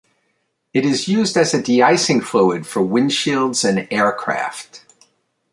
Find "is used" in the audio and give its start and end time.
0.83-1.37